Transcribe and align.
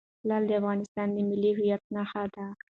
لعل 0.27 0.43
د 0.47 0.51
افغانستان 0.61 1.07
د 1.13 1.17
ملي 1.29 1.51
هویت 1.57 1.83
نښه 1.95 2.23
ده. 2.35 2.45